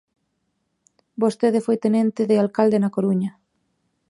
[1.21, 3.31] Vostede foi tenente de alcalde na Coruña.